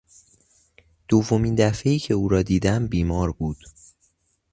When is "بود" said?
3.31-3.57